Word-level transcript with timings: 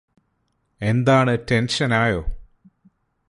എന്താണ് 0.81 1.37
ടെൻഷനായോ 1.51 2.21